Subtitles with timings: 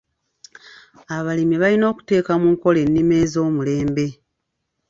[1.17, 4.07] Abalimi balina okuteeka mu nkola ennima ez'omulembe.